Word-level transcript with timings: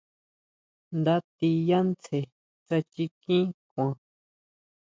Nda 0.99 1.15
tí 1.35 1.49
yá 1.67 1.79
tsjen 2.01 2.25
tsá 2.65 2.77
chikín 2.91 3.45
kuan. 3.71 3.93